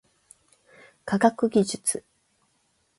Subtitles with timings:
[1.05, 2.03] 科学技術